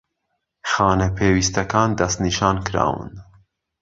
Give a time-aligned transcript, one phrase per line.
[0.69, 3.09] خانە پێویستەکان دەستنیشانکراون